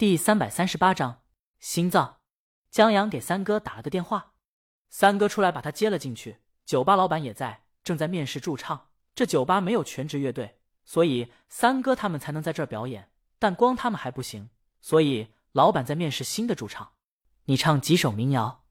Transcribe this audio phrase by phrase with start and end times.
[0.00, 1.24] 第三百三十八章
[1.58, 2.20] 心脏。
[2.70, 4.32] 江阳给三哥打了个电话，
[4.88, 6.38] 三哥出来把他接了进去。
[6.64, 8.88] 酒吧老板也在，正在面试驻唱。
[9.14, 13.10] 这酒吧没有全职乐队，所以三哥他们才能在这儿表演。
[13.38, 14.48] 但光他们还不行，
[14.80, 16.92] 所以老板在面试新的驻唱。
[17.44, 18.64] 你唱几首民谣？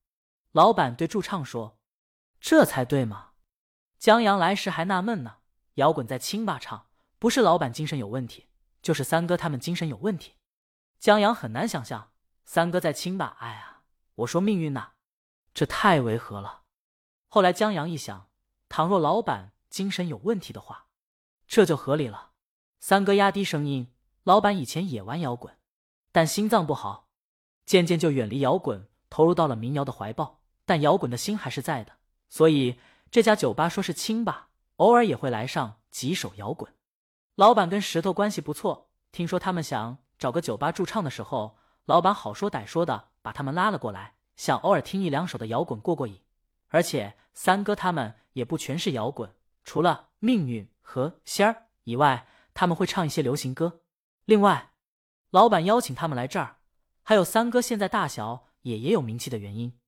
[0.51, 1.77] 老板对驻唱说
[2.41, 3.33] ：“这才对嘛。”
[3.99, 5.35] 江阳来时还纳闷呢，
[5.75, 6.87] 摇滚在清吧唱，
[7.19, 8.47] 不是老板精神有问题，
[8.81, 10.33] 就是三哥他们精神有问题。
[10.99, 12.11] 江阳很难想象
[12.43, 13.37] 三哥在清吧。
[13.39, 13.83] 哎呀，
[14.15, 14.91] 我说命运呐，
[15.53, 16.63] 这太违和了。
[17.29, 18.29] 后来江阳一想，
[18.67, 20.87] 倘若老板精神有问题的话，
[21.47, 22.31] 这就合理了。
[22.81, 25.57] 三哥压低声音：“老板以前也玩摇滚，
[26.11, 27.07] 但心脏不好，
[27.65, 30.41] 渐渐就远离摇滚，投入到了民谣的怀抱。
[30.65, 31.93] 但摇滚的心还是在的，
[32.27, 32.77] 所以
[33.09, 36.73] 这家酒吧说是清吧，偶尔也会来上几首摇滚。
[37.35, 46.21] 老板跟石头关系不错，听说他们想。”找个酒吧驻唱的时候，老板好说歹说的把他们拉了过来，想偶尔听一两首的摇滚过过瘾。
[46.67, 53.81] 而且三哥他们也不全是摇滚，除了命运和仙儿以外，他们会唱一些流行歌。
[54.25, 54.73] 另外，
[55.31, 56.57] 老板邀请他们来这儿，
[57.01, 59.79] 还有三哥现在大小也也有名气的原因。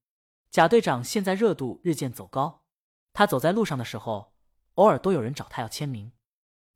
[0.50, 2.64] 贾队长现在热度日渐走高，
[3.12, 4.34] 他走在路上的时候，
[4.76, 6.14] 偶尔都有人找他要签名。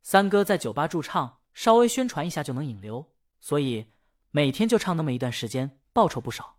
[0.03, 3.13] 三哥在酒吧驻唱，稍微宣传一下就能引流。
[3.45, 3.91] 所以
[4.31, 6.57] 每天就唱那么一段时间，报酬不少。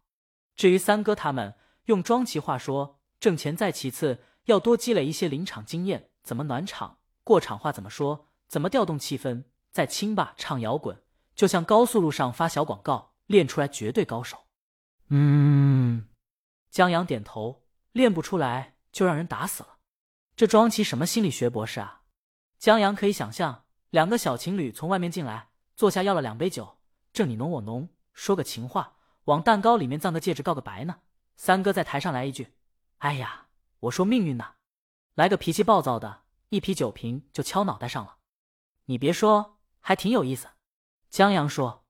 [0.54, 1.56] 至于三哥他们，
[1.86, 9.42] 用庄奇话说，挣钱在其次，要多积累一些临场经验，怎么暖场，过场话怎么说，怎么调动气氛。
[9.72, 11.02] 在清吧唱摇滚，
[11.34, 14.46] 就像高速路上发小广告，练出来绝对高手。
[15.08, 16.06] 嗯，
[16.70, 19.78] 江阳点头，练不出来就让人打死了。
[20.36, 22.02] 这庄奇什么心理学博士啊？
[22.60, 26.75] 江阳可以想象，两个小情侣从外面进来，坐下要了两杯酒。
[27.16, 31.00] 正你侬我侬，说个情话，往蛋糕里面葬个戒指，告个白呢。
[31.34, 32.52] 三哥在台上来一句
[32.98, 33.46] ：“哎呀，
[33.80, 34.56] 我说命运呐，
[35.14, 38.18] 来个脾气暴躁的，一啤酒瓶就敲脑袋上了。”
[38.84, 40.46] 你别说，还挺有意思。
[41.08, 41.86] 江阳说：“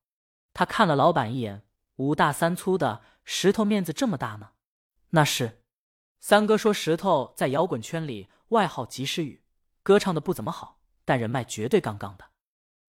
[0.55, 4.50] 他看了老板一眼，五大三粗的石头面子这么大呢。”
[5.11, 5.65] 那是。
[6.21, 9.43] 三哥说：“石头在摇滚圈里外号及时雨，
[9.83, 12.27] 歌唱的不怎么好，但人脉绝对杠杠的。”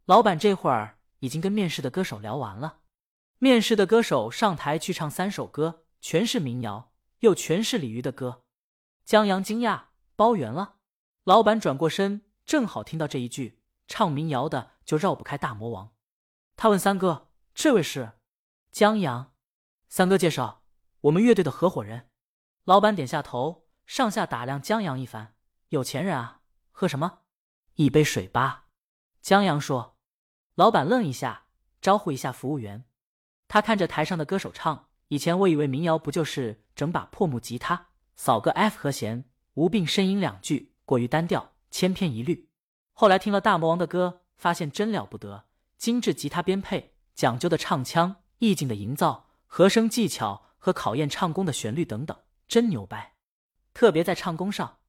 [0.05, 0.96] 老板这会儿。
[1.19, 2.79] 已经跟面试的歌手聊完了，
[3.39, 8.43] 面试的歌手上台去唱三首歌，全是民谣，又全是鲤鱼的歌。
[9.03, 9.85] 江阳惊讶，
[10.15, 10.75] 包圆了。
[11.23, 15.93] 老板转过身，正好听到这一句，唱民谣的就绕不开大魔王。
[16.55, 18.13] 他问三哥：“这位是？”
[18.71, 19.33] 江阳。
[19.89, 20.63] 三哥介绍
[21.01, 22.09] ：“我们乐队的合伙人。”
[22.65, 25.35] 老板点下头，上下打量江阳一番
[25.69, 26.41] ：“有钱人啊，
[26.71, 27.19] 喝什么？
[27.75, 28.67] 一杯水吧。”
[29.21, 29.96] 江阳说。
[30.57, 31.43] 老板愣一下，
[31.83, 32.83] 招呼一下服务员。
[33.47, 42.49] 他看着台上的歌手唱：“以前我以为民谣不就是整把破木吉他，扫个 F 和弦，无病呻吟两句，过于单调，千篇一律。
[42.93, 45.45] 后来听了大魔王的歌，发现真了不得，
[45.77, 52.17] 精致吉他编配，讲究的唱腔，意境的营造，和声技巧和考验唱功的旋律等等，
[52.47, 53.13] 真牛掰。
[53.75, 54.79] 特别在唱功上，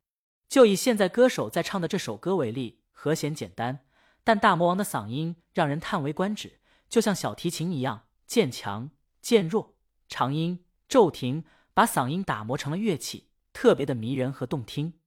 [0.48, 3.80] 就以现在歌手在唱的这首歌为例，和弦简单。”
[4.28, 8.90] 但大魔王的嗓音让人叹为观止，就像小提琴一样，渐强
[9.22, 9.74] 渐弱，
[10.06, 15.00] 长音骤停，把嗓音打磨成了乐器，特别的迷人和动听。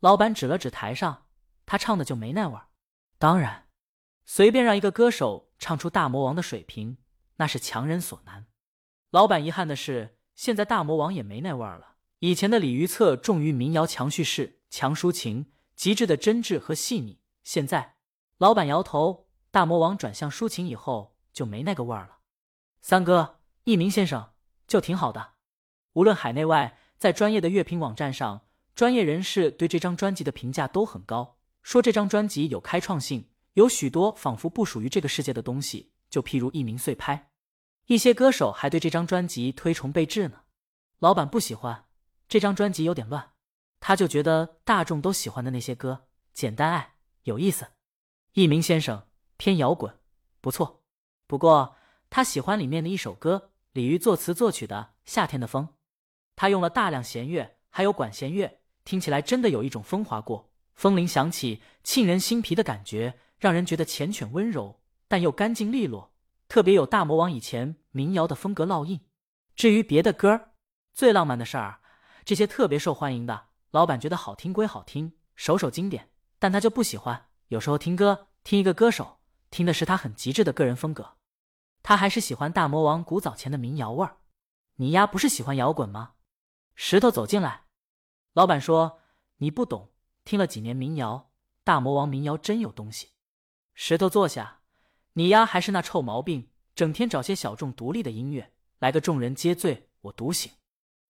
[0.00, 1.26] 老板指了指台上，
[1.64, 2.66] 他唱的就没那味儿。
[3.18, 3.68] 当然，
[4.24, 6.98] 随便让一个歌手唱出大魔王的水平，
[7.36, 8.46] 那是强人所难。
[9.12, 11.94] 老板遗憾的是，现在大魔王也没那味儿了。
[12.18, 17.20] 以前的李渔策重于民谣，强叙事，强抒情，极致的真挚和细腻。
[17.44, 17.94] 现在。
[18.38, 22.18] 老板摇头，大魔王转向抒情以后就没那个味儿了。
[22.82, 24.32] 三哥，一鸣先生
[24.66, 25.32] 就挺好的，
[25.94, 37.30] 无论海内外，在专业的乐评网站上，专业人士对这张专辑的评价都很高，说这张专辑有开创性，有许多仿佛不属于这个世界的东西，就譬如一鸣碎拍。
[37.86, 40.42] 一些歌手还对这张专辑推崇备至呢。
[40.98, 41.86] 老板不喜欢
[42.28, 43.32] 这张专辑有点乱，
[43.80, 47.66] 他就觉得大众都喜欢的那些歌简单爱有意思。
[48.36, 49.02] 一鸣先生
[49.38, 49.98] 偏摇滚，
[50.42, 50.82] 不错。
[51.26, 51.74] 不过
[52.10, 55.64] 他喜欢里面的一首歌，李渔作词作曲的《夏天的风》，
[56.36, 66.12] 他用了大量弦乐，还有管弦乐，听起来真的有一种风划过、风铃响起、沁人心脾的感觉，让人觉得缱绻温柔，但又干净利落，
[66.46, 69.00] 特别有大魔王以前民谣的风格烙印。
[69.54, 70.50] 至于别的歌儿
[70.92, 71.80] 最浪漫的事儿，
[72.26, 77.28] 这些特别受欢迎的，老板觉得好听归好听，首首经典，但他就不喜欢。
[77.48, 79.20] 有时候听歌，听一个歌手，
[79.50, 81.16] 听的是他很极致的个人风格。
[81.82, 84.16] 他还是喜欢大魔王古早前的民谣味儿。
[84.76, 86.14] 你丫不是喜欢摇滚吗？
[86.74, 87.66] 石头走进来，
[88.32, 88.98] 老板说
[89.38, 89.92] ：“你不懂，
[90.24, 91.30] 听了几年民谣，
[91.62, 93.12] 大魔王民谣真有东西。”
[93.72, 94.62] 石头坐下，
[95.12, 100.50] 你丫还是那臭毛病，整天找些小众独立的音乐，来个众人皆醉我独醒。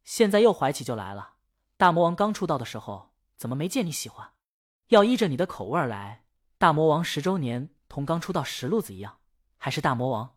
[0.04, 1.36] 现在又怀起就来了。
[1.78, 4.34] 大魔王刚出道的时候，怎么没见你喜欢？
[4.88, 6.25] 要依着你的口味来。
[6.58, 9.18] 大魔王十周年同刚出道石路子一样，
[9.58, 10.36] 还是大魔王。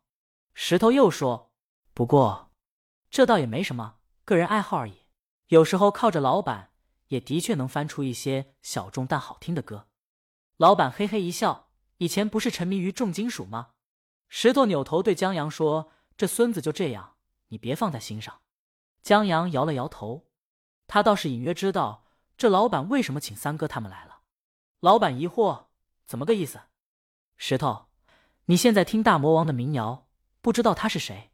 [0.53, 1.53] 石头又说
[1.93, 2.51] ：“不过，
[3.09, 5.05] 这倒也没什么，个人爱好而已。
[5.47, 6.71] 有时候靠着老板，
[7.07, 9.87] 也的确能翻出一些小众但好听的歌。”
[10.57, 11.69] 老板嘿嘿一笑
[11.99, 13.69] ：“以前不是沉迷于重金属吗？”
[14.27, 17.15] 石头扭头对江阳说：“这孙子就这样，
[17.47, 18.41] 你别放在心上。”
[19.01, 20.27] 江阳摇了摇头，
[20.85, 22.05] 他倒是隐约知道
[22.35, 24.19] 这老板为什么请三哥他们来了。
[24.81, 25.67] 老板疑惑
[26.09, 26.59] ：“怎么个意思？”
[27.37, 27.85] 石头，
[28.45, 30.07] 你现在听大魔王的民谣，
[30.41, 31.29] 不知道他是谁？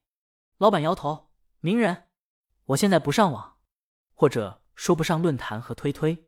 [0.57, 1.31] 老板摇头
[1.62, 2.10] ：“名人，
[2.66, 3.56] 我现在不上网，
[4.13, 6.27] 或者说不上论坛和推推，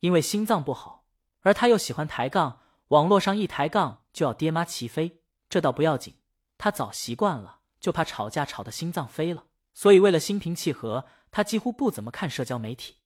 [0.00, 1.04] 因为心脏不好，
[1.42, 5.22] 而他又喜欢抬杠，网络上一抬杠就要爹妈齐飞。
[5.50, 6.16] 这倒不要紧，
[6.56, 12.96] 他早习惯了，就怕吵架吵得心脏飞了。”所以，为了心平气和，他几乎不怎么看社交媒体。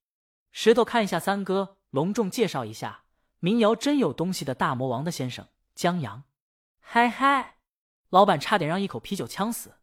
[0.53, 3.05] 石头看一下三哥，隆重介绍一下
[3.47, 6.25] 民谣真有东西的大魔王的先生江阳。
[6.81, 7.59] 嗨嗨，
[8.09, 9.77] 老板差点让一口啤酒呛死。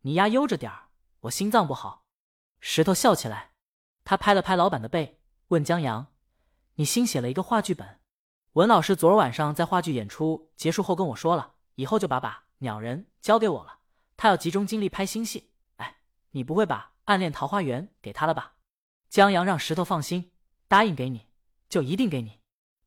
[0.00, 0.88] 你丫悠着点儿，
[1.20, 2.06] 我心脏不好。
[2.60, 3.50] 石头笑起来，
[4.04, 6.06] 他拍了拍老板的背，问江阳
[6.76, 8.00] ：“你新写了一个话剧本？”
[8.56, 13.80] 文老师昨儿晚上在话剧演出结束后跟我说了，以后就把把鸟人交给我了，
[14.16, 15.50] 他要集中精力拍新戏。
[15.76, 15.96] 哎
[16.30, 18.54] 你不会把《暗恋桃花源》给他了吧？
[19.10, 20.32] 江阳让石头放心，
[20.68, 21.26] 答应给你
[21.68, 22.39] 就一定给你。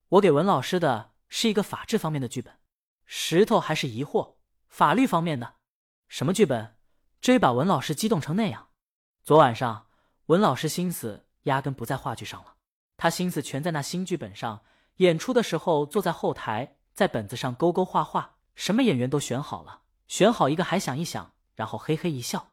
[0.09, 2.59] 我给文老师的是一个法制方面的剧本。
[3.05, 4.35] 石头还是疑惑，
[4.67, 5.55] 法律方面的
[6.07, 6.77] 什么剧本？
[7.19, 8.69] 至于把文老师激动成那样？
[9.23, 9.87] 昨晚上
[10.27, 12.55] 文老师心思压根不在话剧上了，
[12.97, 14.61] 他心思全在那新剧本上。
[14.97, 22.51] 演出的时候坐在后台，在本子上勾勾画画，什么演员都选好了，选好一个还想一想，然后嘿嘿一笑。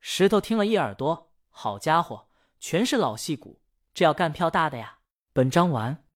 [0.00, 2.28] 石头听了一耳朵，好家伙，
[2.60, 3.62] 全是老戏骨，
[3.94, 4.98] 这要干票大的呀！
[5.32, 6.04] 本章完。